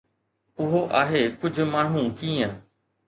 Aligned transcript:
اهو 0.61 0.81
آهي 1.01 1.21
ڪجهه 1.43 1.69
ماڻهو 1.75 2.07
ڪيئن 2.23 2.57